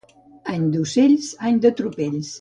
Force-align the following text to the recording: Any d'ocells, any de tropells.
Any 0.53 0.63
d'ocells, 0.77 1.29
any 1.51 1.63
de 1.67 1.75
tropells. 1.83 2.29